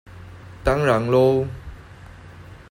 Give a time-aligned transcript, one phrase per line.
[0.63, 1.45] 當然囉